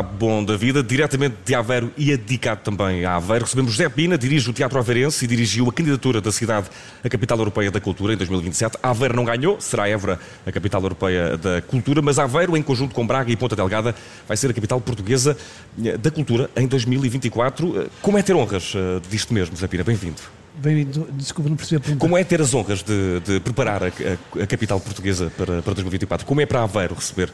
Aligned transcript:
Bom 0.00 0.44
da 0.44 0.56
vida, 0.56 0.82
diretamente 0.82 1.36
de 1.44 1.54
Aveiro 1.54 1.92
e 1.98 2.16
dedicado 2.16 2.60
também 2.62 3.04
a 3.04 3.16
Aveiro. 3.16 3.44
Recebemos 3.44 3.72
José 3.72 3.88
Pina, 3.88 4.16
dirige 4.16 4.48
o 4.48 4.52
Teatro 4.52 4.78
Aveirense 4.78 5.24
e 5.24 5.28
dirigiu 5.28 5.68
a 5.68 5.72
candidatura 5.72 6.20
da 6.20 6.30
cidade 6.30 6.68
à 7.04 7.08
Capital 7.08 7.36
Europeia 7.38 7.70
da 7.70 7.80
Cultura 7.80 8.14
em 8.14 8.16
2027. 8.16 8.78
Aveiro 8.82 9.16
não 9.16 9.24
ganhou, 9.24 9.60
será 9.60 9.88
Évora 9.88 10.20
a 10.46 10.52
Capital 10.52 10.80
Europeia 10.82 11.36
da 11.36 11.60
Cultura, 11.60 12.00
mas 12.00 12.18
Aveiro, 12.18 12.56
em 12.56 12.62
conjunto 12.62 12.94
com 12.94 13.06
Braga 13.06 13.30
e 13.32 13.36
Ponta 13.36 13.56
Delgada, 13.56 13.94
vai 14.26 14.36
ser 14.36 14.50
a 14.50 14.54
capital 14.54 14.80
portuguesa 14.80 15.36
eh, 15.84 15.98
da 15.98 16.10
cultura 16.10 16.48
em 16.56 16.66
2024. 16.66 17.82
Eh, 17.82 17.86
como 18.00 18.16
é 18.16 18.22
ter 18.22 18.34
honras 18.34 18.72
eh, 18.76 19.00
disto 19.10 19.34
mesmo, 19.34 19.56
José 19.56 19.66
Pina? 19.66 19.82
Bem-vindo. 19.82 20.41
Bem-vindo, 20.54 21.08
desculpa, 21.14 21.48
não 21.48 21.56
percebi 21.56 21.76
a 21.76 21.80
pergunta. 21.80 22.00
Como 22.00 22.16
é 22.16 22.22
ter 22.22 22.40
as 22.40 22.52
honras 22.52 22.82
de, 22.82 23.20
de 23.20 23.40
preparar 23.40 23.82
a, 23.82 23.86
a, 23.86 24.42
a, 24.42 24.46
capital 24.46 24.78
portuguesa 24.78 25.32
para, 25.34 25.62
para 25.62 25.72
2024? 25.74 26.26
Como 26.26 26.42
é 26.42 26.46
para 26.46 26.62
Aveiro 26.62 26.94
receber 26.94 27.28
uh, 27.30 27.32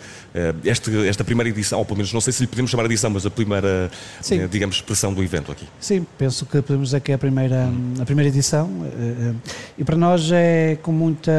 este, 0.64 1.08
esta 1.08 1.24
primeira 1.24 1.48
edição, 1.50 1.80
ou 1.80 1.84
pelo 1.84 1.96
menos 1.96 2.12
não 2.12 2.20
sei 2.20 2.32
se 2.32 2.42
lhe 2.42 2.46
podemos 2.46 2.70
chamar 2.70 2.84
edição, 2.84 3.10
mas 3.10 3.26
a 3.26 3.30
primeira, 3.30 3.90
uh, 4.20 4.48
digamos, 4.48 4.76
expressão 4.76 5.12
do 5.12 5.22
evento 5.22 5.50
aqui? 5.50 5.66
Sim, 5.80 6.06
penso 6.16 6.46
que 6.46 6.62
podemos 6.62 6.88
dizer 6.88 7.00
que 7.00 7.10
é 7.10 7.16
a 7.16 7.18
primeira, 7.18 7.68
a 8.00 8.04
primeira 8.04 8.28
edição 8.28 8.66
uh, 8.66 9.34
e 9.76 9.82
para 9.82 9.96
nós 9.96 10.30
é 10.30 10.78
com 10.80 10.92
muita 10.92 11.32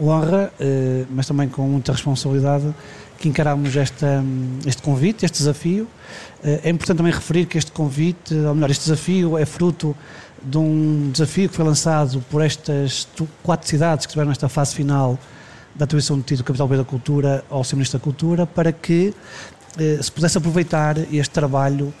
honra, 0.00 0.52
mas 1.10 1.26
também 1.26 1.48
com 1.48 1.62
muita 1.62 1.92
responsabilidade 1.92 2.74
que 3.18 3.28
encaramos 3.28 3.76
esta, 3.76 4.24
este 4.66 4.82
convite, 4.82 5.24
este 5.24 5.38
desafio. 5.38 5.86
É 6.42 6.70
importante 6.70 6.96
também 6.96 7.12
referir 7.12 7.44
que 7.44 7.58
este 7.58 7.70
convite, 7.70 8.34
ou 8.34 8.54
melhor, 8.54 8.70
este 8.70 8.84
desafio 8.84 9.36
é 9.36 9.44
fruto 9.44 9.94
de 10.42 10.58
um 10.58 11.10
desafio 11.10 11.48
que 11.48 11.54
foi 11.54 11.64
lançado 11.64 12.24
por 12.30 12.42
estas 12.42 13.06
quatro 13.42 13.68
cidades 13.68 14.06
que 14.06 14.10
estiveram 14.10 14.28
nesta 14.28 14.48
fase 14.48 14.74
final 14.74 15.18
da 15.74 15.84
atribuição 15.84 16.16
do 16.16 16.22
título 16.22 16.44
Capital 16.44 16.68
B 16.68 16.76
da 16.76 16.84
Cultura 16.84 17.44
ao 17.50 17.62
Sr. 17.62 17.76
Ministro 17.76 17.98
da 17.98 18.04
Cultura 18.04 18.46
para 18.46 18.72
que 18.72 19.14
eh, 19.78 19.98
se 20.02 20.10
pudesse 20.10 20.38
aproveitar 20.38 20.96
este 21.12 21.30
trabalho 21.30 21.92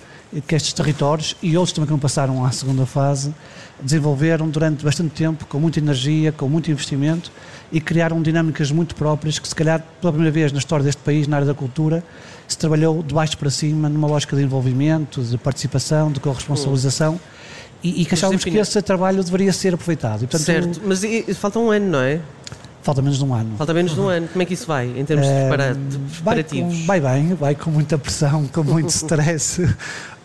que 0.46 0.54
estes 0.54 0.72
territórios 0.72 1.36
e 1.42 1.56
outros 1.56 1.72
também 1.72 1.86
que 1.86 1.92
não 1.92 1.98
passaram 1.98 2.44
à 2.44 2.52
segunda 2.52 2.86
fase 2.86 3.34
desenvolveram 3.82 4.48
durante 4.48 4.84
bastante 4.84 5.10
tempo, 5.10 5.44
com 5.46 5.58
muita 5.58 5.80
energia, 5.80 6.30
com 6.30 6.48
muito 6.48 6.70
investimento 6.70 7.32
e 7.72 7.80
criaram 7.80 8.22
dinâmicas 8.22 8.70
muito 8.70 8.94
próprias 8.94 9.38
que 9.38 9.48
se 9.48 9.54
calhar 9.54 9.82
pela 10.00 10.12
primeira 10.12 10.32
vez 10.32 10.52
na 10.52 10.58
história 10.58 10.84
deste 10.84 11.02
país, 11.02 11.26
na 11.26 11.36
área 11.36 11.46
da 11.46 11.54
cultura, 11.54 12.04
se 12.46 12.56
trabalhou 12.56 13.02
de 13.02 13.12
baixo 13.12 13.36
para 13.38 13.50
cima 13.50 13.88
numa 13.88 14.06
lógica 14.06 14.36
de 14.36 14.42
envolvimento, 14.42 15.22
de 15.22 15.36
participação, 15.36 16.12
de 16.12 16.20
corresponsabilização. 16.20 17.12
Uhum 17.12 17.39
e, 17.82 18.02
e 18.02 18.04
que 18.04 18.14
achávamos 18.14 18.44
que 18.44 18.56
esse 18.56 18.82
trabalho 18.82 19.22
deveria 19.24 19.52
ser 19.52 19.74
aproveitado. 19.74 20.24
E, 20.24 20.26
portanto, 20.26 20.44
certo, 20.44 20.80
mas 20.84 21.02
e, 21.02 21.32
falta 21.34 21.58
um 21.58 21.70
ano, 21.70 21.86
não 21.86 22.00
é? 22.00 22.20
Falta 22.82 23.02
menos 23.02 23.18
de 23.18 23.24
um 23.24 23.34
ano. 23.34 23.56
Falta 23.56 23.74
menos 23.74 23.94
de 23.94 24.00
um 24.00 24.08
ano. 24.08 24.28
Como 24.28 24.42
é 24.42 24.44
que 24.46 24.54
isso 24.54 24.66
vai, 24.66 24.86
em 24.86 25.04
termos 25.04 25.26
de, 25.26 25.32
preparativos? 26.16 26.20
Vai, 26.22 26.40
com, 26.40 26.86
vai 26.86 27.00
bem, 27.00 27.34
vai 27.34 27.54
com 27.54 27.70
muita 27.70 27.98
pressão, 27.98 28.46
com 28.46 28.62
muito 28.62 28.88
stress, 28.90 29.76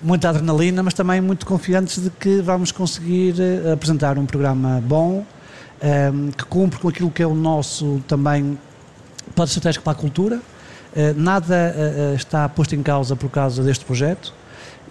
muita 0.01 0.29
adrenalina, 0.29 0.81
mas 0.81 0.93
também 0.93 1.19
muito 1.19 1.45
confiantes 1.45 2.01
de 2.01 2.09
que 2.09 2.41
vamos 2.41 2.71
conseguir 2.71 3.35
eh, 3.39 3.73
apresentar 3.73 4.17
um 4.17 4.25
programa 4.25 4.81
bom, 4.85 5.19
um, 5.19 5.25
ehm, 5.81 6.29
que 6.31 6.45
cumpre 6.45 6.79
com 6.79 6.87
aquilo 6.87 7.11
que 7.11 7.21
é 7.21 7.27
o 7.27 7.35
nosso 7.35 8.01
também 8.07 8.57
plano 9.35 9.47
estratégico 9.47 9.83
para 9.83 9.93
a 9.93 9.95
cultura. 9.95 10.39
Uh, 10.95 11.13
nada 11.17 11.75
uh, 11.75 12.15
está 12.15 12.47
posto 12.47 12.73
em 12.73 12.81
causa 12.81 13.17
por 13.17 13.29
causa 13.29 13.61
deste 13.61 13.83
projeto 13.83 14.33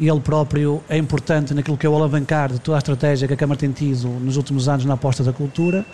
ele 0.00 0.20
próprio 0.20 0.82
é 0.88 0.96
importante 0.96 1.54
naquilo 1.54 1.76
que 1.76 1.86
é 1.86 1.88
o 1.88 1.94
alavancar 1.94 2.52
de 2.52 2.58
toda 2.58 2.76
a 2.76 2.78
estratégia 2.78 3.28
que 3.28 3.34
a 3.34 3.36
Câmara 3.36 3.58
tem 3.58 3.70
tido 3.70 4.08
nos 4.08 4.36
últimos 4.36 4.68
anos 4.68 4.84
na 4.84 4.94
aposta 4.94 5.22
da 5.22 5.32
cultura, 5.32 5.84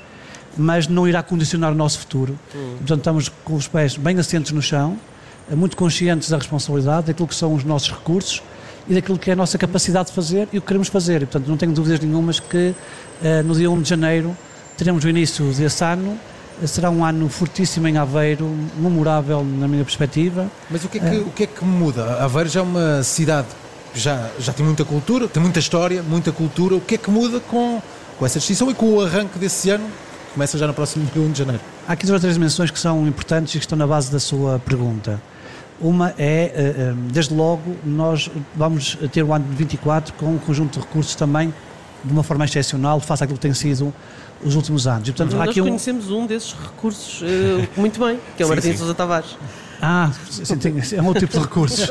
mas 0.56 0.88
não 0.88 1.06
irá 1.06 1.22
condicionar 1.22 1.72
o 1.72 1.74
nosso 1.74 1.98
futuro. 1.98 2.38
Hum. 2.54 2.76
Portanto, 2.78 2.98
estamos 2.98 3.28
com 3.28 3.54
os 3.54 3.68
pés 3.68 3.96
bem 3.96 4.18
assentes 4.18 4.52
no 4.52 4.62
chão, 4.62 4.98
muito 5.50 5.76
conscientes 5.76 6.28
da 6.30 6.36
responsabilidade, 6.36 7.08
daquilo 7.08 7.28
que 7.28 7.34
são 7.34 7.54
os 7.54 7.64
nossos 7.64 7.90
recursos 7.90 8.42
e 8.88 8.94
daquilo 8.94 9.18
que 9.18 9.30
é 9.30 9.32
a 9.32 9.36
nossa 9.36 9.58
capacidade 9.58 10.08
de 10.08 10.14
fazer 10.14 10.48
e 10.52 10.58
o 10.58 10.60
que 10.60 10.66
queremos 10.66 10.88
fazer. 10.88 11.22
E, 11.22 11.26
portanto, 11.26 11.48
não 11.48 11.56
tenho 11.56 11.72
dúvidas 11.72 12.00
nenhumas 12.00 12.40
que 12.40 12.74
uh, 13.22 13.42
no 13.44 13.54
dia 13.54 13.70
1 13.70 13.82
de 13.82 13.88
janeiro 13.88 14.36
teremos 14.76 15.04
o 15.04 15.08
início 15.08 15.44
desse 15.52 15.84
ano 15.84 16.18
será 16.66 16.90
um 16.90 17.04
ano 17.04 17.28
fortíssimo 17.28 17.88
em 17.88 17.96
Aveiro, 17.96 18.46
memorável 18.76 19.44
na 19.44 19.66
minha 19.66 19.84
perspectiva. 19.84 20.50
Mas 20.70 20.84
o 20.84 20.88
que 20.88 20.98
é 20.98 21.00
que, 21.00 21.16
o 21.16 21.30
que, 21.30 21.42
é 21.44 21.46
que 21.46 21.64
muda? 21.64 22.22
Aveiro 22.22 22.48
já 22.48 22.60
é 22.60 22.62
uma 22.62 23.02
cidade 23.02 23.48
já, 23.94 24.30
já 24.38 24.52
tem 24.52 24.64
muita 24.64 24.84
cultura, 24.84 25.28
tem 25.28 25.42
muita 25.42 25.58
história, 25.58 26.02
muita 26.02 26.32
cultura. 26.32 26.76
O 26.76 26.80
que 26.80 26.94
é 26.94 26.98
que 26.98 27.10
muda 27.10 27.40
com, 27.40 27.82
com 28.18 28.26
essa 28.26 28.38
distinção 28.38 28.70
e 28.70 28.74
com 28.74 28.94
o 28.94 29.00
arranque 29.00 29.38
desse 29.38 29.70
ano, 29.70 29.84
que 29.84 30.34
começa 30.34 30.56
já 30.58 30.66
no 30.66 30.74
próximo 30.74 31.08
1 31.14 31.32
de 31.32 31.38
janeiro? 31.38 31.62
Há 31.88 31.92
aqui 31.92 32.06
duas 32.06 32.14
ou 32.14 32.20
três 32.20 32.34
dimensões 32.34 32.70
que 32.70 32.78
são 32.78 33.06
importantes 33.06 33.54
e 33.54 33.58
que 33.58 33.64
estão 33.64 33.76
na 33.76 33.86
base 33.86 34.10
da 34.10 34.20
sua 34.20 34.58
pergunta. 34.58 35.20
Uma 35.80 36.10
é, 36.10 36.14
eh, 36.18 36.52
eh, 36.54 36.94
desde 37.10 37.32
logo, 37.34 37.74
nós 37.84 38.30
vamos 38.54 38.98
ter 39.12 39.22
o 39.22 39.32
ano 39.32 39.46
de 39.48 39.56
24 39.56 40.12
com 40.14 40.26
um 40.26 40.38
conjunto 40.38 40.78
de 40.78 40.86
recursos 40.86 41.14
também 41.14 41.52
de 42.04 42.12
uma 42.12 42.22
forma 42.22 42.44
excepcional, 42.44 43.00
face 43.00 43.24
àquilo 43.24 43.38
que 43.38 43.42
tem 43.42 43.54
sido 43.54 43.92
os 44.42 44.54
últimos 44.54 44.86
anos. 44.86 45.08
E, 45.08 45.12
portanto, 45.12 45.36
Nós 45.36 45.54
conhecemos 45.54 46.10
um... 46.10 46.20
um 46.20 46.26
desses 46.26 46.52
recursos 46.52 47.22
uh, 47.22 47.68
muito 47.76 48.00
bem, 48.00 48.18
que 48.36 48.42
é 48.42 48.46
o 48.46 48.48
Martim 48.48 48.76
Sousa 48.76 48.94
Tavares. 48.94 49.36
Ah, 49.82 50.12
sim, 50.28 50.56
tem, 50.56 50.74
é 50.92 51.02
um 51.02 51.06
outro 51.06 51.26
tipo 51.26 51.32
de 51.32 51.44
recursos. 51.44 51.88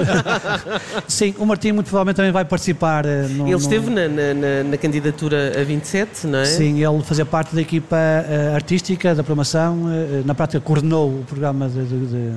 sim, 1.07 1.33
o 1.37 1.45
Martim 1.45 1.71
muito 1.71 1.87
provavelmente 1.87 2.17
também 2.17 2.31
vai 2.31 2.45
participar. 2.45 3.05
Eh, 3.05 3.27
no, 3.29 3.47
ele 3.47 3.55
esteve 3.55 3.89
no... 3.89 3.95
na, 3.95 4.33
na, 4.33 4.63
na, 4.63 4.77
candidatura 4.77 5.59
a 5.59 5.63
27, 5.63 6.27
não 6.27 6.39
é? 6.39 6.45
Sim, 6.45 6.83
ele 6.83 7.03
fazia 7.03 7.25
parte 7.25 7.55
da 7.55 7.61
equipa 7.61 7.95
uh, 7.95 8.55
artística, 8.55 9.15
da 9.15 9.23
programação, 9.23 9.83
uh, 9.83 10.25
na 10.25 10.35
prática 10.35 10.59
coordenou 10.59 11.09
o 11.09 11.23
programa 11.25 11.67
de, 11.67 11.83
de, 11.85 12.05
de, 12.07 12.31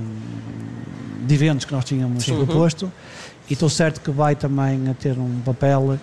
de 1.27 1.35
eventos 1.35 1.65
que 1.65 1.73
nós 1.73 1.85
tínhamos 1.85 2.25
sim. 2.25 2.35
proposto 2.35 2.85
uhum. 2.85 2.93
e 3.51 3.53
estou 3.53 3.69
certo 3.69 4.01
que 4.01 4.11
vai 4.11 4.35
também 4.35 4.93
ter 5.01 5.19
um 5.19 5.41
papel 5.45 5.95
eh, 5.95 5.99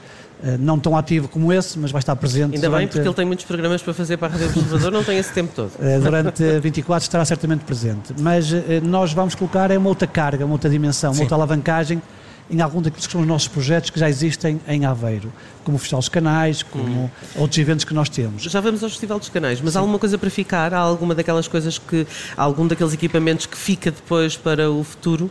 não 0.59 0.79
tão 0.79 0.95
ativo 0.95 1.27
como 1.27 1.51
esse, 1.51 1.77
mas 1.77 1.91
vai 1.91 1.99
estar 1.99 2.15
presente. 2.15 2.55
Ainda 2.55 2.67
durante... 2.67 2.79
bem, 2.79 2.87
porque 2.87 3.07
ele 3.07 3.15
tem 3.15 3.25
muitos 3.25 3.45
programas 3.45 3.81
para 3.81 3.93
fazer 3.93 4.17
para 4.17 4.27
a 4.27 4.31
Rádio 4.31 4.47
Observador, 4.47 4.91
não 4.91 5.03
tem 5.03 5.17
esse 5.17 5.33
tempo 5.33 5.51
todo. 5.55 5.71
Eh, 5.79 5.97
durante 5.99 6.59
24 6.59 7.03
estará 7.03 7.25
certamente 7.25 7.63
presente. 7.63 8.13
Mas 8.19 8.51
eh, 8.51 8.81
nós 8.83 9.13
vamos 9.13 9.33
colocar 9.33 9.71
é 9.71 9.77
uma 9.77 9.89
outra 9.89 10.07
carga, 10.07 10.45
uma 10.45 10.53
outra 10.53 10.69
dimensão, 10.69 11.11
uma 11.11 11.21
outra 11.21 11.35
alavancagem 11.35 12.01
em 12.49 12.61
algum 12.61 12.81
daqueles 12.81 13.05
que 13.05 13.11
são 13.11 13.21
os 13.21 13.27
nossos 13.27 13.47
projetos 13.47 13.89
que 13.89 13.99
já 13.99 14.09
existem 14.09 14.59
em 14.67 14.85
Aveiro, 14.85 15.31
como 15.63 15.77
o 15.77 15.79
Festival 15.79 15.99
dos 15.99 16.09
Canais, 16.09 16.63
como 16.63 17.03
hum. 17.03 17.09
outros 17.35 17.57
eventos 17.59 17.85
que 17.85 17.93
nós 17.93 18.09
temos. 18.09 18.43
Já 18.43 18.59
vamos 18.59 18.83
ao 18.83 18.89
Festival 18.89 19.19
dos 19.19 19.29
Canais, 19.29 19.61
mas 19.61 19.73
Sim. 19.73 19.77
há 19.77 19.81
alguma 19.81 19.99
coisa 19.99 20.17
para 20.17 20.29
ficar? 20.29 20.73
Há 20.73 20.79
alguma 20.79 21.13
daquelas 21.13 21.47
coisas 21.47 21.77
que. 21.77 22.07
Há 22.35 22.43
algum 22.43 22.67
daqueles 22.67 22.93
equipamentos 22.93 23.45
que 23.45 23.57
fica 23.57 23.91
depois 23.91 24.35
para 24.35 24.69
o 24.69 24.83
futuro? 24.83 25.29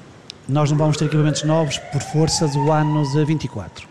Nós 0.49 0.71
não 0.71 0.79
vamos 0.79 0.97
ter 0.97 1.07
equipamentos 1.07 1.43
novos 1.43 1.79
por 1.79 2.01
força 2.01 2.47
do 2.49 2.71
ano 2.73 3.03
de 3.13 3.25
24. 3.25 3.87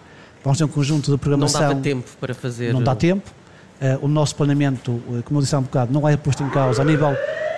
Vamos 0.47 0.59
ter 0.59 0.63
um 0.63 0.69
conjunto 0.69 1.11
de 1.11 1.17
programação. 1.17 1.59
Não 1.59 1.69
dava 1.69 1.81
tempo 1.81 2.09
para 2.21 2.33
fazer. 2.33 2.73
Não 2.73 2.81
dá 2.81 2.95
tempo. 2.95 3.29
Uh, 3.81 4.05
o 4.05 4.07
nosso 4.07 4.33
planeamento, 4.33 4.91
uh, 4.91 5.21
como 5.25 5.39
eu 5.39 5.43
disse 5.43 5.53
há 5.53 5.59
um 5.59 5.63
bocado, 5.63 5.91
não 5.91 6.07
é 6.07 6.15
posto 6.15 6.41
em 6.41 6.49
causa 6.49 6.81
a 6.81 6.85
nível 6.85 7.13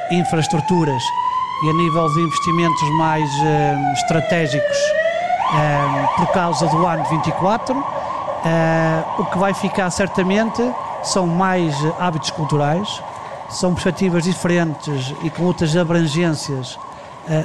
infraestruturas 0.10 1.04
e 1.64 1.70
a 1.70 1.74
nível 1.74 2.12
de 2.12 2.20
investimentos 2.20 2.90
mais 2.98 3.30
uh, 3.30 3.94
estratégicos 3.94 4.78
por 6.16 6.28
causa 6.32 6.68
do 6.68 6.86
ano 6.86 7.04
24. 7.10 7.76
o 9.18 9.26
que 9.26 9.38
vai 9.38 9.52
ficar 9.54 9.90
certamente 9.90 10.62
são 11.04 11.26
mais 11.26 11.76
hábitos 12.00 12.30
culturais, 12.32 13.02
são 13.50 13.74
perspectivas 13.74 14.24
diferentes 14.24 15.14
e 15.24 15.30
com 15.32 15.44
outras 15.44 15.76
abrangências 15.76 16.78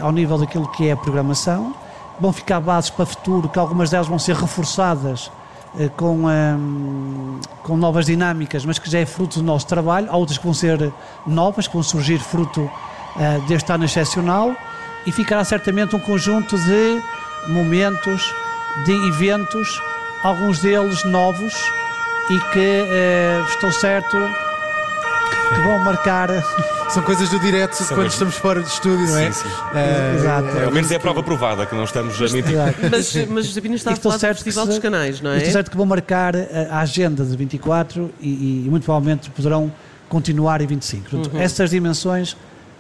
ao 0.03 0.13
nível 0.13 0.37
daquilo 0.37 0.69
que 0.69 0.89
é 0.89 0.93
a 0.93 0.97
programação 0.99 1.75
vão 2.21 2.33
ficar 2.33 2.61
bases 2.61 2.91
para 2.91 3.03
o 3.03 3.07
futuro, 3.07 3.49
que 3.49 3.59
algumas 3.59 3.91
delas 3.91 4.07
vão 4.07 4.19
ser 4.19 4.37
reforçadas 4.37 5.31
eh, 5.79 5.91
com, 5.97 6.27
um, 6.27 7.41
com 7.63 7.77
novas 7.77 8.07
dinâmicas, 8.07 8.65
mas 8.65 8.79
que 8.79 8.89
já 8.89 9.01
é 9.01 9.07
fruto 9.07 9.41
do 9.41 9.45
nosso 9.45 9.67
trabalho. 9.67 10.09
Há 10.11 10.17
outras 10.17 10.39
que 10.39 10.45
vão 10.45 10.55
ser 10.55 10.93
novas, 11.27 11.67
que 11.67 11.75
vão 11.75 11.83
surgir 11.83 12.19
fruto 12.19 12.61
uh, 12.61 13.41
deste 13.49 13.73
ano 13.73 13.85
excepcional 13.85 14.55
e 15.07 15.13
ficará 15.13 15.45
certamente 15.45 15.95
um 15.97 15.99
conjunto 15.99 16.57
de 16.57 17.03
momentos, 17.49 18.33
de 18.85 18.93
eventos, 19.09 19.81
alguns 20.23 20.61
deles 20.61 21.05
novos 21.05 21.53
e 22.31 22.39
que 22.53 22.59
uh, 22.59 23.45
estou 23.49 23.73
certo 23.73 24.17
que 25.49 25.61
vão 25.61 25.79
marcar. 25.79 26.29
São 26.91 27.03
coisas 27.03 27.29
do 27.29 27.39
direto 27.39 27.75
São 27.75 27.97
quando 27.97 28.11
estamos 28.11 28.37
fora 28.37 28.63
de 28.63 28.69
estúdio, 28.69 29.07
não 29.07 29.19
é? 29.19 29.33
Sim, 29.33 29.43
sim. 29.43 29.49
Uh, 29.49 30.17
Exato. 30.17 30.49
Pelo 30.49 30.73
menos 30.73 30.91
é 30.91 30.97
a 30.97 31.01
prova 31.01 31.23
provada 31.23 31.67
que 31.67 31.75
não 31.75 31.85
estamos 31.85 32.17
a 32.17 32.33
mentir. 32.33 32.57
Mas, 32.91 33.15
mas 33.29 33.47
José 33.47 33.61
Pina 33.61 33.75
está 33.75 33.93
a 33.93 33.97
falar 33.97 34.17
do 34.17 34.21
Festival 34.21 34.67
dos 34.67 34.79
Canais, 34.79 35.21
não 35.21 35.31
é? 35.31 35.39
Estou 35.39 35.53
certo 35.53 35.71
que 35.71 35.77
vão 35.77 35.87
marcar 35.87 36.35
a 36.71 36.81
agenda 36.81 37.25
de 37.25 37.37
24 37.37 38.11
e, 38.21 38.65
e 38.67 38.71
muito 38.71 38.85
provavelmente 38.85 39.31
poderão 39.31 39.73
continuar 40.09 40.61
em 40.61 40.67
25. 40.67 41.11
Portanto, 41.11 41.35
uhum. 41.35 41.41
Essas 41.41 41.71
dimensões 41.71 42.37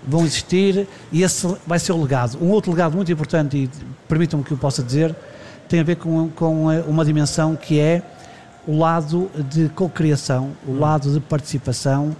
vão 0.06 0.24
existir 0.24 0.86
e 1.10 1.22
esse 1.22 1.46
vai 1.66 1.78
ser 1.78 1.92
o 1.92 2.00
legado. 2.00 2.38
Um 2.40 2.50
outro 2.50 2.70
legado 2.70 2.94
muito 2.94 3.10
importante, 3.10 3.56
e 3.56 3.70
permitam-me 4.06 4.44
que 4.44 4.52
eu 4.52 4.58
possa 4.58 4.82
dizer, 4.82 5.14
tem 5.68 5.80
a 5.80 5.82
ver 5.82 5.96
com, 5.96 6.28
com 6.30 6.66
uma 6.86 7.04
dimensão 7.04 7.56
que 7.56 7.80
é 7.80 8.02
o 8.66 8.78
lado 8.78 9.30
de 9.50 9.68
co-criação, 9.70 10.52
o 10.66 10.72
uhum. 10.72 10.80
lado 10.80 11.12
de 11.12 11.20
participação, 11.20 12.14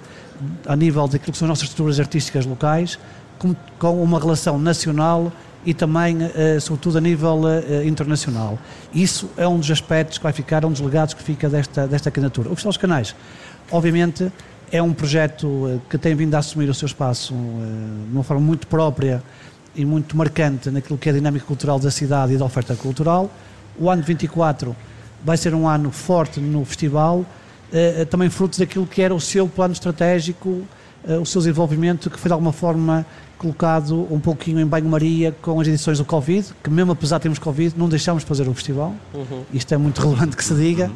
a 0.66 0.76
nível 0.76 1.06
daquilo 1.06 1.32
que 1.32 1.38
são 1.38 1.46
as 1.46 1.50
nossas 1.50 1.64
estruturas 1.64 2.00
artísticas 2.00 2.46
locais, 2.46 2.98
com, 3.38 3.54
com 3.78 4.02
uma 4.02 4.19
relação 4.19 4.58
nacional 4.58 5.32
e 5.66 5.72
também, 5.72 6.19
eh, 6.34 6.58
sobretudo, 6.60 6.98
a 6.98 7.00
nível 7.00 7.42
eh, 7.48 7.86
internacional. 7.86 8.58
Isso 8.94 9.31
é 9.36 9.48
um 9.48 9.58
dos 9.58 9.70
aspectos 9.70 10.19
que 10.19 10.25
vai 10.25 10.32
ficar, 10.32 10.62
é 10.62 10.66
um 10.66 10.72
dos 10.72 10.81
legados 10.81 11.14
que 11.14 11.22
fica 11.22 11.48
desta, 11.48 11.86
desta 11.86 12.10
candidatura. 12.10 12.48
O 12.48 12.50
Festival 12.50 12.72
dos 12.72 12.76
Canais, 12.76 13.16
obviamente, 13.70 14.31
é 14.70 14.82
um 14.82 14.92
projeto 14.92 15.69
eh, 15.69 15.78
que 15.88 15.96
tem 15.96 16.14
vindo 16.14 16.34
a 16.34 16.38
assumir 16.38 16.69
o 16.69 16.75
seu 16.75 16.86
espaço 16.86 17.32
de 17.32 18.12
uma 18.12 18.22
forma 18.22 18.42
muito 18.42 18.66
própria 18.66 19.22
e 19.75 19.84
muito 19.84 20.16
marcante 20.16 20.70
naquilo 20.70 20.98
que 20.98 21.08
é 21.08 21.12
a 21.12 21.14
dinâmica 21.14 21.46
cultural 21.46 21.78
da 21.78 21.90
cidade 21.90 22.34
e 22.34 22.36
da 22.36 22.44
oferta 22.44 22.76
cultural. 22.76 23.31
O 23.78 23.90
ano 23.90 24.02
24 24.02 24.76
vai 25.25 25.36
ser 25.36 25.54
um 25.54 25.66
ano 25.66 25.90
forte 25.90 26.38
no 26.38 26.64
festival, 26.64 27.25
também 28.10 28.30
fruto 28.30 28.58
daquilo 28.58 28.86
que 28.86 29.02
era 29.02 29.14
o 29.14 29.20
seu 29.20 29.48
plano 29.48 29.72
estratégico, 29.72 30.62
o 31.20 31.26
seu 31.26 31.40
desenvolvimento, 31.40 32.08
que 32.08 32.18
foi 32.18 32.28
de 32.28 32.32
alguma 32.32 32.52
forma 32.52 33.04
colocado 33.44 34.06
um 34.10 34.18
pouquinho 34.18 34.60
em 34.60 34.66
banho-maria 34.66 35.34
com 35.42 35.60
as 35.60 35.68
edições 35.68 35.98
do 35.98 36.04
Covid, 36.04 36.46
que 36.62 36.70
mesmo 36.70 36.92
apesar 36.92 37.18
de 37.18 37.22
termos 37.22 37.38
Covid, 37.38 37.74
não 37.76 37.88
deixámos 37.88 38.22
de 38.22 38.28
fazer 38.28 38.48
o 38.48 38.54
festival. 38.54 38.94
Uhum. 39.12 39.42
Isto 39.52 39.74
é 39.74 39.76
muito 39.76 40.00
relevante 40.00 40.36
que 40.36 40.44
se 40.44 40.54
diga, 40.54 40.86
uhum. 40.86 40.94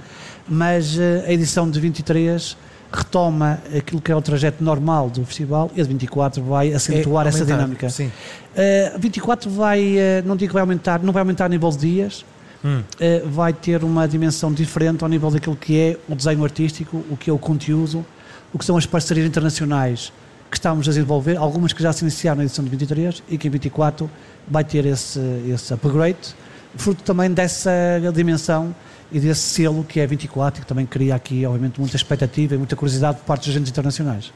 mas 0.49 0.97
uh, 0.97 1.27
a 1.27 1.33
edição 1.33 1.71
de 1.71 1.79
23 1.81 2.57
retoma 2.91 3.61
aquilo 3.77 4.01
que 4.01 4.11
é 4.11 4.17
o 4.17 4.23
trajeto 4.23 4.65
normal 4.65 5.11
do 5.11 5.25
festival 5.27 5.71
e 5.77 5.81
a 5.81 5.85
de 5.85 5.91
24 5.91 6.43
vai 6.43 6.73
acentuar 6.73 7.27
é, 7.27 7.29
essa 7.29 7.45
dinâmica. 7.45 7.91
Sim. 7.91 8.07
Uh, 8.07 8.99
24 8.99 9.51
vai, 9.51 9.97
uh, 9.97 10.27
não 10.27 10.37
digo 10.37 10.49
que 10.49 10.55
vai 10.55 10.63
aumentar, 10.63 11.03
não 11.03 11.13
vai 11.13 11.21
aumentar 11.21 11.47
a 11.47 11.49
nível 11.49 11.69
de 11.71 11.79
dias, 11.79 12.25
hum. 12.65 12.81
uh, 12.81 13.29
vai 13.29 13.53
ter 13.53 13.85
uma 13.85 14.07
dimensão 14.07 14.53
diferente 14.53 15.03
ao 15.03 15.09
nível 15.09 15.31
daquilo 15.31 15.57
que 15.57 15.79
é 15.79 15.99
o 16.09 16.15
desenho 16.15 16.43
artístico, 16.45 17.05
o 17.11 17.17
que 17.17 17.31
é 17.31 17.33
o 17.33 17.39
conteúdo, 17.39 18.05
o 18.53 18.59
que 18.59 18.65
são 18.65 18.77
as 18.77 18.87
parcerias 18.87 19.27
internacionais 19.27 20.13
que 20.51 20.57
estamos 20.57 20.89
a 20.89 20.91
desenvolver, 20.91 21.37
algumas 21.37 21.73
que 21.73 21.83
já 21.83 21.93
se 21.93 22.03
iniciaram 22.03 22.39
na 22.39 22.45
edição 22.45 22.65
de 22.65 22.71
23 22.71 23.23
e 23.29 23.37
que 23.37 23.49
em 23.49 23.51
24 23.51 24.11
vai 24.49 24.65
ter 24.65 24.87
esse, 24.87 25.21
esse 25.47 25.75
upgrade, 25.75 26.35
fruto 26.75 27.03
também 27.03 27.31
dessa 27.31 27.71
dimensão 28.15 28.75
e 29.11 29.21
desse 29.21 29.41
selo 29.41 29.85
que 29.85 30.01
é 30.01 30.07
24 30.07 30.61
e 30.61 30.63
que 30.63 30.67
também 30.67 30.87
cria 30.87 31.15
aqui, 31.15 31.45
obviamente, 31.45 31.81
muita 31.81 31.97
expectativa 31.97 32.55
e 32.55 32.59
muita 32.59 32.77
curiosidade 32.77 33.19
por 33.19 33.25
parte 33.25 33.43
dos 33.43 33.51
agentes 33.51 33.71
internacionais. 33.71 34.33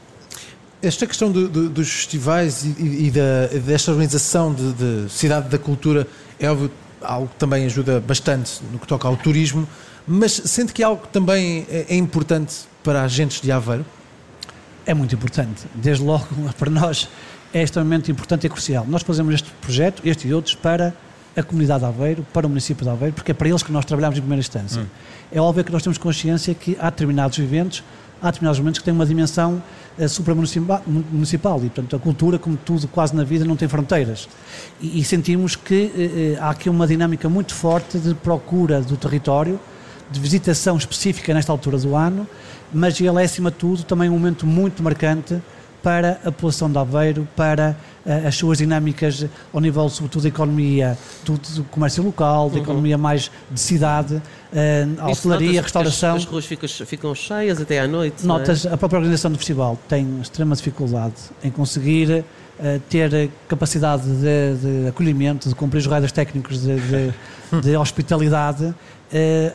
Esta 0.81 1.07
questão 1.07 1.31
do, 1.31 1.47
do, 1.47 1.69
dos 1.69 1.89
festivais 1.89 2.65
e, 2.65 3.07
e 3.07 3.11
da, 3.11 3.47
desta 3.59 3.91
organização 3.91 4.53
de, 4.53 4.73
de, 4.73 5.09
Cidade 5.09 5.47
da 5.47 5.57
Cultura 5.57 6.05
é 6.39 6.49
óbvio, 6.49 6.69
algo 7.03 7.27
que 7.27 7.35
também 7.35 7.65
ajuda 7.65 7.99
bastante 7.99 8.61
no 8.71 8.79
que 8.79 8.87
toca 8.87 9.07
ao 9.07 9.15
turismo, 9.15 9.67
mas 10.07 10.31
sente 10.31 10.73
que 10.73 10.81
é 10.81 10.85
algo 10.85 11.03
que 11.03 11.09
também 11.09 11.65
é, 11.69 11.85
é 11.89 11.95
importante 11.95 12.55
para 12.83 13.03
agentes 13.03 13.41
de 13.41 13.51
Aveiro? 13.51 13.85
é 14.85 14.93
muito 14.93 15.15
importante. 15.15 15.65
Desde 15.75 16.03
logo, 16.03 16.27
para 16.57 16.69
nós, 16.69 17.09
é 17.53 17.63
extremamente 17.63 18.11
importante 18.11 18.45
e 18.45 18.49
crucial. 18.49 18.85
Nós 18.87 19.01
fazemos 19.03 19.33
este 19.33 19.49
projeto, 19.61 20.01
este 20.05 20.27
e 20.27 20.33
outros, 20.33 20.55
para 20.55 20.93
a 21.35 21.41
comunidade 21.41 21.79
de 21.79 21.85
Aveiro, 21.85 22.25
para 22.31 22.45
o 22.45 22.49
município 22.49 22.83
de 22.83 22.91
Aveiro, 22.91 23.13
porque 23.13 23.31
é 23.31 23.33
para 23.33 23.47
eles 23.47 23.63
que 23.63 23.71
nós 23.71 23.85
trabalhamos 23.85 24.17
em 24.17 24.21
primeira 24.21 24.39
instância. 24.39 24.81
Hum. 24.81 24.87
É 25.31 25.41
óbvio 25.41 25.63
que 25.63 25.71
nós 25.71 25.81
temos 25.81 25.97
consciência 25.97 26.53
que 26.53 26.77
há 26.79 26.89
determinados 26.89 27.39
eventos, 27.39 27.83
há 28.23 28.27
determinados 28.27 28.59
momentos 28.59 28.79
que 28.79 28.85
têm 28.85 28.93
uma 28.93 29.05
dimensão 29.05 29.61
uh, 29.99 30.09
supramunicipal 30.09 31.57
e, 31.57 31.69
portanto, 31.69 31.95
a 31.95 31.99
cultura, 31.99 32.39
como 32.39 32.55
tudo 32.55 32.87
quase 32.87 33.13
na 33.13 33.23
vida, 33.25 33.43
não 33.43 33.57
tem 33.57 33.67
fronteiras. 33.67 34.29
E, 34.81 34.99
e 34.99 35.03
sentimos 35.03 35.57
que 35.57 36.37
uh, 36.39 36.43
há 36.43 36.49
aqui 36.51 36.69
uma 36.69 36.87
dinâmica 36.87 37.27
muito 37.27 37.53
forte 37.53 37.99
de 37.99 38.15
procura 38.15 38.81
do 38.81 38.95
território, 38.95 39.59
de 40.09 40.19
visitação 40.19 40.77
específica 40.77 41.33
nesta 41.33 41.51
altura 41.51 41.77
do 41.77 41.95
ano, 41.95 42.25
mas 42.73 42.99
ele 42.99 43.21
é, 43.21 43.25
acima 43.25 43.51
de 43.51 43.57
tudo, 43.57 43.83
também 43.83 44.09
um 44.09 44.13
momento 44.13 44.47
muito 44.47 44.81
marcante 44.81 45.41
para 45.83 46.13
a 46.23 46.31
população 46.31 46.71
de 46.71 46.77
Aveiro, 46.77 47.27
para 47.35 47.75
uh, 48.05 48.27
as 48.27 48.35
suas 48.35 48.57
dinâmicas 48.57 49.25
ao 49.53 49.59
nível, 49.59 49.87
sobretudo, 49.89 50.23
da 50.23 50.29
economia 50.29 50.97
do, 51.25 51.33
do 51.33 51.63
comércio 51.65 52.01
local, 52.01 52.49
da 52.49 52.55
uhum. 52.55 52.63
economia 52.63 52.97
mais 52.97 53.29
de 53.51 53.59
cidade, 53.59 54.15
uh, 54.15 54.21
a 54.97 55.11
hotelaria, 55.11 55.61
restauração. 55.61 56.15
As, 56.15 56.23
as 56.23 56.25
ruas 56.25 56.45
ficam, 56.45 56.69
ficam, 56.69 57.13
cheias 57.13 57.59
até 57.59 57.81
à 57.81 57.87
noite. 57.87 58.25
Notas, 58.25 58.65
é? 58.65 58.73
a 58.73 58.77
própria 58.77 58.97
organização 58.97 59.29
do 59.29 59.37
festival 59.37 59.77
tem 59.89 60.21
extrema 60.21 60.55
dificuldade 60.55 61.15
em 61.43 61.51
conseguir 61.51 62.23
ter 62.89 63.29
capacidade 63.47 64.03
de, 64.03 64.83
de, 64.83 64.87
acolhimento, 64.87 65.49
de 65.49 65.55
cumprir 65.55 65.79
os 65.79 65.87
rádios 65.87 66.11
técnicos 66.11 66.61
de, 66.61 66.75
de, 66.75 67.61
de 67.61 67.75
hospitalidade 67.77 68.73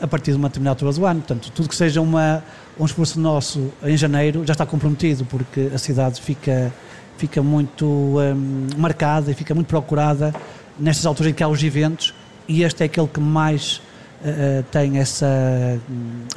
a 0.01 0.07
partir 0.07 0.31
de 0.31 0.37
uma 0.37 0.49
determinada 0.49 0.73
altura 0.73 0.93
do 0.93 1.05
ano. 1.05 1.19
Portanto, 1.21 1.51
tudo 1.51 1.69
que 1.69 1.75
seja 1.75 2.01
uma 2.01 2.43
um 2.79 2.85
esforço 2.85 3.19
nosso 3.19 3.71
em 3.83 3.97
janeiro 3.97 4.45
já 4.45 4.53
está 4.53 4.65
comprometido, 4.65 5.25
porque 5.25 5.69
a 5.73 5.77
cidade 5.77 6.21
fica, 6.21 6.73
fica 7.17 7.43
muito 7.43 7.85
um, 7.85 8.67
marcada 8.77 9.29
e 9.29 9.33
fica 9.33 9.53
muito 9.53 9.67
procurada 9.67 10.33
nestas 10.79 11.05
alturas 11.05 11.31
em 11.31 11.35
que 11.35 11.43
há 11.43 11.47
os 11.47 11.61
eventos 11.61 12.13
e 12.47 12.63
este 12.63 12.83
é 12.83 12.85
aquele 12.85 13.07
que 13.07 13.19
mais 13.19 13.81
uh, 14.21 14.63
tem 14.71 14.97
essa, 14.97 15.77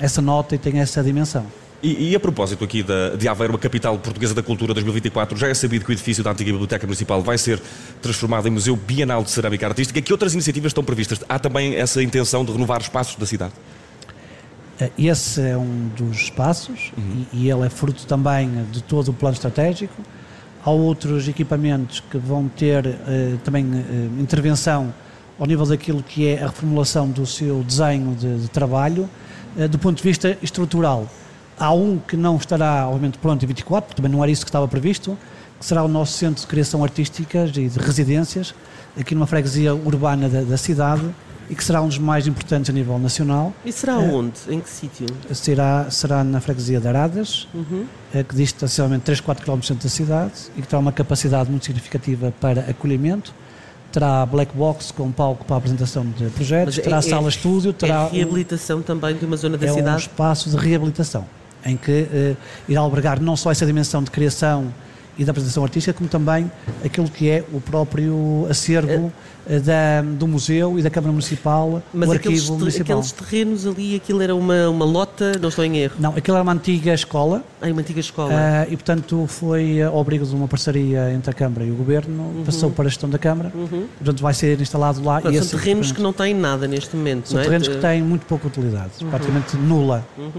essa 0.00 0.20
nota 0.20 0.56
e 0.56 0.58
tem 0.58 0.80
essa 0.80 1.02
dimensão. 1.02 1.46
E, 1.82 2.10
e, 2.10 2.14
a 2.14 2.20
propósito 2.20 2.62
aqui 2.62 2.80
da, 2.80 3.16
de 3.16 3.26
Aveiro, 3.26 3.56
a 3.56 3.58
capital 3.58 3.98
portuguesa 3.98 4.32
da 4.32 4.42
cultura 4.42 4.72
2024, 4.72 5.36
já 5.36 5.48
é 5.48 5.54
sabido 5.54 5.84
que 5.84 5.90
o 5.90 5.92
edifício 5.92 6.22
da 6.22 6.30
antiga 6.30 6.52
Biblioteca 6.52 6.86
Municipal 6.86 7.20
vai 7.20 7.36
ser 7.36 7.60
transformado 8.00 8.46
em 8.46 8.52
Museu 8.52 8.76
Bienal 8.76 9.24
de 9.24 9.32
Cerâmica 9.32 9.66
Artística. 9.66 10.00
Que 10.00 10.12
outras 10.12 10.32
iniciativas 10.32 10.70
estão 10.70 10.84
previstas? 10.84 11.18
Há 11.28 11.40
também 11.40 11.74
essa 11.74 12.00
intenção 12.00 12.44
de 12.44 12.52
renovar 12.52 12.80
espaços 12.80 13.16
da 13.16 13.26
cidade? 13.26 13.52
Eh, 14.78 14.90
esse 14.96 15.40
é 15.40 15.56
um 15.56 15.90
dos 15.96 16.18
espaços 16.18 16.92
uhum. 16.96 17.26
e, 17.32 17.46
e, 17.46 17.50
ele 17.50 17.66
é 17.66 17.68
fruto 17.68 18.06
também 18.06 18.64
de 18.70 18.80
todo 18.80 19.08
o 19.08 19.12
plano 19.12 19.34
estratégico. 19.34 20.02
Há 20.64 20.70
outros 20.70 21.26
equipamentos 21.26 21.98
que 22.08 22.16
vão 22.16 22.46
ter 22.46 22.86
uh, 22.86 23.38
também 23.42 23.64
uh, 23.64 24.20
intervenção 24.20 24.94
ao 25.36 25.48
nível 25.48 25.66
daquilo 25.66 26.00
que 26.00 26.28
é 26.28 26.44
a 26.44 26.46
reformulação 26.46 27.10
do 27.10 27.26
seu 27.26 27.64
desenho 27.64 28.14
de, 28.14 28.42
de 28.42 28.48
trabalho, 28.48 29.10
do 29.70 29.78
ponto 29.78 29.96
de 29.96 30.02
vista 30.02 30.38
estrutural. 30.40 31.08
Há 31.62 31.72
um 31.72 31.96
que 31.96 32.16
não 32.16 32.36
estará, 32.36 32.88
obviamente, 32.88 33.18
pronto 33.18 33.44
em 33.44 33.46
24, 33.46 33.86
porque 33.86 34.02
também 34.02 34.10
não 34.10 34.20
era 34.20 34.32
isso 34.32 34.44
que 34.44 34.48
estava 34.48 34.66
previsto, 34.66 35.16
que 35.60 35.64
será 35.64 35.84
o 35.84 35.88
nosso 35.88 36.14
centro 36.14 36.40
de 36.40 36.46
criação 36.48 36.82
artística 36.82 37.44
e 37.44 37.68
de 37.68 37.78
residências, 37.78 38.52
aqui 38.98 39.14
numa 39.14 39.28
freguesia 39.28 39.72
urbana 39.72 40.28
da, 40.28 40.42
da 40.42 40.56
cidade, 40.56 41.08
e 41.48 41.54
que 41.54 41.62
será 41.62 41.80
um 41.80 41.86
dos 41.86 41.98
mais 41.98 42.26
importantes 42.26 42.68
a 42.68 42.72
nível 42.72 42.98
nacional. 42.98 43.52
E 43.64 43.70
será 43.70 43.96
uh, 43.96 44.12
onde? 44.12 44.40
Em 44.48 44.58
que 44.58 44.68
sítio? 44.68 45.06
Será, 45.32 45.88
será 45.88 46.24
na 46.24 46.40
freguesia 46.40 46.80
de 46.80 46.88
Aradas, 46.88 47.46
uhum. 47.54 47.86
uh, 48.12 48.24
que 48.24 48.34
dista 48.34 48.66
sensivelmente 48.66 49.04
3, 49.04 49.20
4 49.20 49.44
km 49.44 49.60
da 49.80 49.88
cidade 49.88 50.32
e 50.56 50.62
que 50.62 50.66
terá 50.66 50.80
uma 50.80 50.90
capacidade 50.90 51.48
muito 51.48 51.66
significativa 51.66 52.32
para 52.40 52.62
acolhimento. 52.62 53.32
Terá 53.92 54.26
black 54.26 54.56
box 54.56 54.90
com 54.90 55.12
palco 55.12 55.44
para 55.44 55.54
a 55.56 55.58
apresentação 55.58 56.04
de 56.06 56.24
projetos, 56.30 56.76
Mas 56.76 56.84
terá 56.84 56.96
é, 56.96 57.02
sala 57.02 57.26
é, 57.26 57.28
estúdio, 57.28 57.72
terá. 57.72 58.08
É 58.10 58.16
reabilitação 58.16 58.78
um, 58.78 58.82
também 58.82 59.14
de 59.14 59.24
uma 59.24 59.36
zona 59.36 59.58
da 59.58 59.66
é 59.66 59.68
cidade? 59.68 59.88
É 59.90 59.92
um 59.92 59.98
espaço 59.98 60.48
de 60.48 60.56
reabilitação, 60.56 61.26
em 61.64 61.76
que 61.76 62.02
uh, 62.02 62.36
irá 62.68 62.80
albergar 62.80 63.20
não 63.20 63.36
só 63.36 63.50
essa 63.50 63.66
dimensão 63.66 64.02
de 64.02 64.10
criação 64.10 64.72
e 65.18 65.24
da 65.24 65.30
apresentação 65.30 65.62
artística, 65.62 65.92
como 65.92 66.08
também 66.08 66.50
aquilo 66.84 67.08
que 67.08 67.28
é 67.28 67.44
o 67.52 67.60
próprio 67.60 68.46
acervo 68.48 69.12
é. 69.46 69.58
da, 69.58 70.02
do 70.02 70.26
museu 70.26 70.78
e 70.78 70.82
da 70.82 70.90
Câmara 70.90 71.12
Municipal, 71.12 71.82
Mas 71.92 72.08
o 72.08 72.12
aqueles, 72.12 72.40
arquivo 72.40 72.58
municipal. 72.58 72.98
aqueles 72.98 73.12
terrenos 73.12 73.66
ali, 73.66 73.96
aquilo 73.96 74.22
era 74.22 74.34
uma, 74.34 74.68
uma 74.68 74.84
lota, 74.84 75.32
não 75.40 75.48
estou 75.48 75.64
em 75.64 75.78
erro? 75.78 75.96
Não, 75.98 76.10
aquilo 76.16 76.36
era 76.36 76.42
uma 76.42 76.52
antiga 76.52 76.94
escola. 76.94 77.42
Ah, 77.60 77.66
uma 77.68 77.80
antiga 77.80 78.00
escola. 78.00 78.32
Uh, 78.32 78.72
e, 78.72 78.76
portanto, 78.76 79.26
foi 79.26 79.82
ao 79.82 80.00
abrigo 80.00 80.24
de 80.24 80.34
uma 80.34 80.48
parceria 80.48 81.12
entre 81.12 81.30
a 81.30 81.34
Câmara 81.34 81.64
e 81.64 81.70
o 81.70 81.74
Governo, 81.74 82.22
uhum. 82.22 82.44
passou 82.44 82.70
para 82.70 82.86
a 82.86 82.88
gestão 82.88 83.08
da 83.10 83.18
Câmara, 83.18 83.52
uhum. 83.54 83.86
portanto 83.98 84.22
vai 84.22 84.34
ser 84.34 84.60
instalado 84.60 85.02
lá. 85.04 85.20
Mas 85.22 85.36
são 85.44 85.58
terrenos 85.58 85.92
que 85.92 86.00
não 86.00 86.12
têm 86.12 86.34
nada 86.34 86.66
neste 86.66 86.96
momento, 86.96 87.28
São 87.28 87.40
é? 87.40 87.44
terrenos 87.44 87.68
que 87.68 87.76
têm 87.76 88.02
muito 88.02 88.24
pouca 88.26 88.46
utilidade, 88.46 88.92
uhum. 89.02 89.10
praticamente 89.10 89.56
nula, 89.56 90.04
uh, 90.18 90.32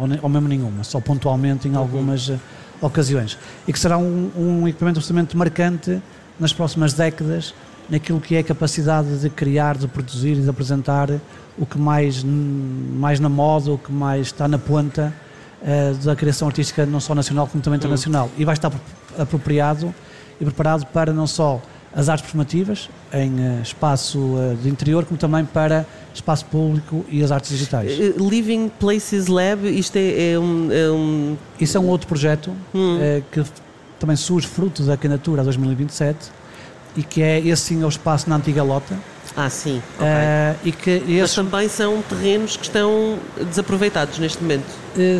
ou, 0.00 0.08
ou, 0.22 0.28
mesmo 0.28 0.48
nenhuma, 0.48 0.82
só 0.82 1.00
pontualmente 1.00 1.68
em 1.68 1.72
uhum. 1.72 1.78
algumas 1.78 2.32
ocasiões. 2.80 3.38
E 3.66 3.72
que 3.72 3.78
será 3.78 3.98
um, 3.98 4.30
um 4.36 4.68
equipamento 4.68 4.98
absolutamente 4.98 5.36
marcante 5.36 6.00
nas 6.38 6.52
próximas 6.52 6.92
décadas 6.92 7.54
naquilo 7.90 8.20
que 8.20 8.36
é 8.36 8.38
a 8.38 8.44
capacidade 8.44 9.18
de 9.18 9.28
criar, 9.28 9.76
de 9.76 9.88
produzir 9.88 10.32
e 10.32 10.42
de 10.42 10.48
apresentar 10.48 11.10
o 11.58 11.66
que 11.66 11.76
mais, 11.76 12.22
mais 12.22 13.18
na 13.18 13.28
moda, 13.28 13.72
o 13.72 13.78
que 13.78 13.92
mais 13.92 14.28
está 14.28 14.46
na 14.46 14.58
ponta 14.58 15.12
uh, 15.60 15.94
da 16.04 16.14
criação 16.14 16.46
artística, 16.46 16.86
não 16.86 17.00
só 17.00 17.14
nacional 17.14 17.48
como 17.48 17.62
também 17.62 17.78
internacional. 17.78 18.26
Hum. 18.26 18.38
E 18.38 18.44
vai 18.44 18.54
estar 18.54 18.72
apropriado 19.18 19.92
e 20.40 20.44
preparado 20.44 20.86
para 20.86 21.12
não 21.12 21.26
só 21.26 21.60
as 21.94 22.08
artes 22.08 22.22
performativas 22.22 22.88
em 23.12 23.30
uh, 23.30 23.62
espaço 23.62 24.18
uh, 24.18 24.56
de 24.62 24.68
interior, 24.68 25.04
como 25.04 25.18
também 25.18 25.44
para 25.44 25.84
espaço 26.14 26.44
público 26.46 27.04
e 27.08 27.22
as 27.22 27.32
artes 27.32 27.50
digitais. 27.50 27.92
Uh, 27.98 28.28
Living 28.28 28.68
Places 28.68 29.26
Lab, 29.26 29.66
isto 29.66 29.96
é, 29.96 30.32
é, 30.32 30.38
um, 30.38 30.68
é, 30.70 30.90
um, 30.90 31.36
Isso 31.60 31.76
é 31.76 31.80
um 31.80 31.88
outro 31.88 32.06
projeto 32.06 32.52
hum. 32.74 32.98
que 33.32 33.42
também 33.98 34.16
surge 34.16 34.46
fruto 34.46 34.82
da 34.84 34.96
candidatura 34.96 35.42
a 35.42 35.44
2027 35.44 36.16
e 36.96 37.02
que 37.02 37.22
é 37.22 37.38
esse 37.40 37.62
sim 37.62 37.82
é 37.82 37.84
o 37.84 37.88
espaço 37.88 38.28
na 38.28 38.36
antiga 38.36 38.62
Lota. 38.62 38.96
Ah, 39.36 39.48
sim. 39.48 39.80
Okay. 39.94 40.70
e 40.70 40.72
que 40.72 40.90
esse... 40.90 41.20
Mas 41.20 41.34
também 41.34 41.68
são 41.68 42.02
terrenos 42.02 42.56
que 42.56 42.64
estão 42.64 43.18
desaproveitados 43.46 44.18
neste 44.18 44.42
momento. 44.42 44.66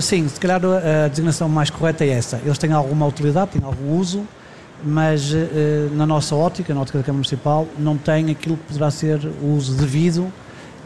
sim, 0.00 0.28
se 0.28 0.40
calhar 0.40 0.60
a 0.64 1.08
designação 1.08 1.48
mais 1.48 1.70
correta 1.70 2.04
é 2.04 2.08
essa. 2.08 2.40
Eles 2.44 2.58
têm 2.58 2.72
alguma 2.72 3.06
utilidade, 3.06 3.52
têm 3.52 3.62
algum 3.64 3.96
uso, 3.96 4.26
mas 4.84 5.32
eh, 5.32 5.88
na 5.92 6.06
nossa 6.06 6.34
ótica, 6.34 6.72
na 6.74 6.80
ótica 6.80 6.98
da 6.98 7.04
Câmara 7.04 7.18
Municipal, 7.18 7.66
não 7.78 7.96
tem 7.96 8.30
aquilo 8.30 8.56
que 8.56 8.64
poderá 8.64 8.90
ser 8.90 9.20
o 9.42 9.54
uso 9.56 9.74
devido, 9.74 10.32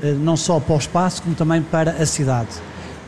eh, 0.03 0.13
não 0.13 0.37
só 0.37 0.59
para 0.59 0.75
o 0.75 0.79
espaço, 0.79 1.23
como 1.23 1.35
também 1.35 1.63
para 1.63 1.93
a 1.93 2.07
cidade. 2.07 2.51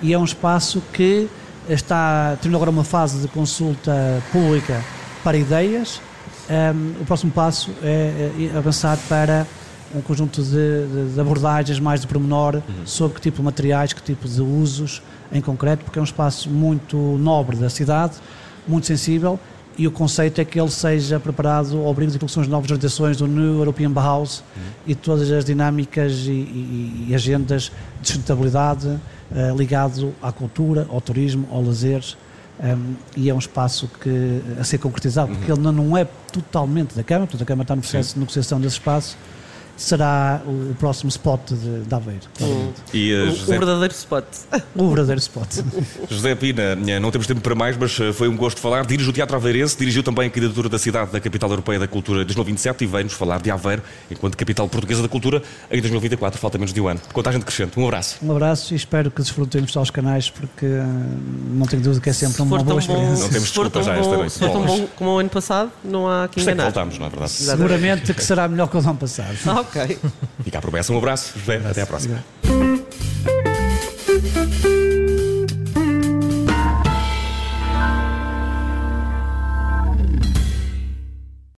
E 0.02 0.12
é 0.12 0.18
um 0.18 0.24
espaço 0.24 0.82
que 0.92 1.28
está 1.68 2.36
tendo 2.40 2.54
agora 2.56 2.70
uma 2.70 2.84
fase 2.84 3.20
de 3.20 3.28
consulta 3.28 4.22
pública 4.30 4.82
para 5.24 5.36
ideias. 5.36 6.00
Um, 6.48 7.02
o 7.02 7.04
próximo 7.04 7.32
passo 7.32 7.72
é, 7.82 8.30
é 8.52 8.56
avançar 8.56 8.96
para 9.08 9.46
um 9.94 10.00
conjunto 10.00 10.42
de, 10.42 10.50
de, 10.50 11.14
de 11.14 11.20
abordagens 11.20 11.80
mais 11.80 12.00
de 12.00 12.06
pormenor 12.06 12.56
uhum. 12.56 12.62
sobre 12.84 13.16
que 13.16 13.20
tipo 13.20 13.38
de 13.38 13.42
materiais, 13.42 13.92
que 13.92 14.02
tipo 14.02 14.28
de 14.28 14.40
usos 14.40 15.02
em 15.32 15.40
concreto, 15.40 15.84
porque 15.84 15.98
é 15.98 16.02
um 16.02 16.04
espaço 16.04 16.48
muito 16.48 16.96
nobre 16.96 17.56
da 17.56 17.68
cidade, 17.68 18.14
muito 18.68 18.86
sensível 18.86 19.40
e 19.78 19.86
o 19.86 19.90
conceito 19.90 20.40
é 20.40 20.44
que 20.44 20.58
ele 20.58 20.70
seja 20.70 21.20
preparado 21.20 21.78
ao 21.78 21.90
abrigo 21.90 22.12
daquilo 22.12 22.28
que 22.28 22.34
são 22.34 22.42
as 22.42 22.48
novas 22.48 22.70
orientações 22.70 23.16
do 23.16 23.26
New 23.26 23.58
European 23.58 23.90
Bauhaus 23.90 24.40
uhum. 24.56 24.62
e 24.86 24.94
todas 24.94 25.30
as 25.30 25.44
dinâmicas 25.44 26.12
e, 26.26 26.30
e, 26.30 27.06
e 27.08 27.14
agendas 27.14 27.70
de 28.00 28.08
sustentabilidade 28.08 28.86
uh, 28.88 29.56
ligado 29.56 30.14
à 30.22 30.32
cultura, 30.32 30.86
ao 30.90 31.00
turismo, 31.00 31.46
ao 31.50 31.62
lazer 31.62 32.02
um, 32.58 32.94
e 33.16 33.28
é 33.28 33.34
um 33.34 33.38
espaço 33.38 33.88
que, 34.00 34.40
a 34.58 34.64
ser 34.64 34.78
concretizado, 34.78 35.30
uhum. 35.30 35.36
porque 35.36 35.52
ele 35.52 35.60
não, 35.60 35.72
não 35.72 35.96
é 35.96 36.06
totalmente 36.32 36.94
da 36.94 37.02
Câmara, 37.02 37.26
portanto 37.26 37.42
a 37.42 37.46
Câmara 37.46 37.64
está 37.64 37.76
no 37.76 37.82
processo 37.82 38.10
Sim. 38.10 38.14
de 38.14 38.20
negociação 38.20 38.60
desse 38.60 38.76
espaço, 38.76 39.16
será 39.76 40.40
o, 40.46 40.74
próximo 40.74 41.08
spot 41.08 41.50
de, 41.50 41.80
de 41.82 41.94
Aveiro. 41.94 42.22
Hum. 42.40 42.72
E, 42.92 43.12
uh, 43.12 43.26
José... 43.34 43.56
O 43.56 43.58
verdadeiro 43.58 43.94
spot. 43.94 44.24
O 44.74 44.88
verdadeiro 44.88 45.20
spot. 45.20 45.48
José 46.10 46.34
Pina, 46.34 46.74
não 47.00 47.10
temos 47.10 47.26
tempo 47.26 47.40
para 47.40 47.54
mais, 47.54 47.76
mas 47.76 47.98
eh, 48.00 48.12
foi 48.12 48.28
um 48.28 48.36
gosto 48.36 48.60
falar. 48.60 48.84
Dirige 48.84 49.08
o 49.08 49.12
Teatro 49.12 49.36
Aveirense, 49.36 49.76
dirigiu 49.78 50.02
também 50.02 50.26
a 50.26 50.30
candidatura 50.30 50.68
da 50.68 50.78
cidade 50.78 51.10
da 51.10 51.20
Capital 51.20 51.50
Europeia 51.50 51.78
da 51.78 51.88
Cultura 51.88 52.24
2027 52.24 52.84
e 52.84 52.86
veio-nos 52.86 53.12
falar 53.12 53.40
de 53.40 53.50
Aveiro 53.50 53.82
enquanto 54.10 54.36
capital 54.36 54.68
portuguesa 54.68 55.02
da 55.02 55.08
cultura 55.08 55.42
em 55.70 55.80
2024. 55.80 56.38
Falta 56.38 56.58
menos 56.58 56.72
de 56.72 56.80
um 56.80 56.88
ano. 56.88 57.00
Contagem 57.12 57.40
crescente. 57.40 57.78
Um 57.78 57.86
abraço. 57.86 58.18
Um 58.22 58.30
abraço 58.30 58.72
e 58.72 58.76
espero 58.76 59.10
que 59.10 59.22
desfrutem 59.22 59.62
de 59.62 59.78
os 59.78 59.90
canais 59.90 60.30
porque 60.30 60.66
eh, 60.66 60.84
não 61.50 61.66
tenho 61.66 61.82
dúvida 61.82 62.02
que 62.02 62.10
é 62.10 62.12
sempre 62.12 62.42
uma 62.42 62.62
boa 62.62 62.78
experiência. 62.78 63.24
Não 63.24 63.30
temos 63.30 63.48
desculpa 63.48 63.82
já 63.82 63.96
esta 63.96 64.16
noite. 64.16 64.32
Se 64.32 64.38
for 64.38 64.50
tão 64.50 64.64
bom 64.64 64.88
como 64.96 65.10
o 65.10 65.18
ano 65.18 65.28
passado, 65.28 65.70
não 65.84 66.08
há 66.08 66.28
que 66.28 66.40
enganar. 66.40 66.64
voltamos, 66.64 66.98
não 66.98 67.06
é 67.06 67.10
verdade? 67.10 67.30
Seguramente 67.30 68.14
que 68.14 68.24
será 68.24 68.48
melhor 68.48 68.68
que 68.68 68.76
o 68.76 68.80
ano 68.80 68.96
passado. 68.96 69.36
ok. 69.68 69.98
Fica 70.44 70.58
a 70.58 70.60
promessa. 70.60 70.92
Um 70.92 70.98
abraço, 70.98 71.38
José. 71.38 71.60
Até 71.64 71.82
à 71.82 71.86
próxima. 71.86 72.24